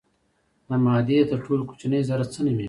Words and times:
د 0.67 0.69
مادې 0.85 1.17
تر 1.31 1.37
ټولو 1.45 1.63
کوچنۍ 1.69 2.01
ذره 2.09 2.23
څه 2.33 2.39
نومیږي. 2.45 2.59